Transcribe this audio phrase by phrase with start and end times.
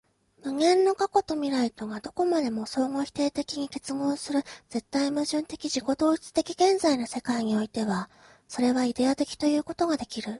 [0.43, 8.09] 無限の過去と未来とがどこまでも相互否定的に結合する絶対矛盾的自己同一的現在の世界においては、
[8.47, 10.29] それはイデヤ的ということができる。